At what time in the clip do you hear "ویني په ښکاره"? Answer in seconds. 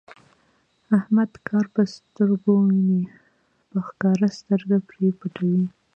2.67-4.27